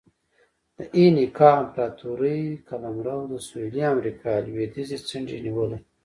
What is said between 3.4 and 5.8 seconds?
سویلي امریکا لوېدیځې څنډې نیولې.